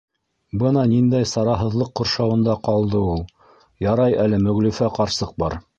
Бына 0.61 0.85
ниндәй 0.93 1.27
сараһыҙлыҡ 1.33 1.93
ҡоршауында 2.01 2.59
ҡалды 2.69 3.05
ул. 3.13 3.25
Ярай 3.91 4.21
әле 4.27 4.45
Мөғлифә 4.49 4.93
ҡарсыҡ 5.01 5.41
бар. 5.45 5.63